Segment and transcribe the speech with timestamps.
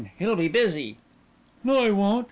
[0.17, 0.97] He'll be busy."
[1.63, 2.19] "No, he won't.